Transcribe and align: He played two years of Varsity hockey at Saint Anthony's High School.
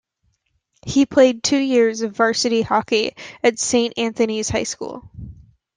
He 0.83 1.05
played 1.05 1.43
two 1.43 1.59
years 1.59 2.01
of 2.01 2.15
Varsity 2.17 2.63
hockey 2.63 3.15
at 3.43 3.59
Saint 3.59 3.95
Anthony's 3.99 4.49
High 4.49 4.63
School. 4.63 5.07